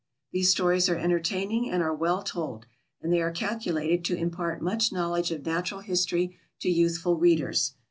These 0.31 0.49
stories 0.49 0.89
are 0.89 0.95
entertaining 0.97 1.69
and 1.69 1.83
are 1.83 1.93
well 1.93 2.23
told, 2.23 2.65
and 3.03 3.13
they 3.13 3.21
are 3.21 3.29
calculated 3.29 4.03
to 4.05 4.17
impart 4.17 4.59
much 4.59 4.91
knowledge 4.91 5.29
of 5.29 5.45
natural 5.45 5.81
history 5.81 6.39
to 6.61 6.71
youthful 6.71 7.17
readers. 7.17 7.73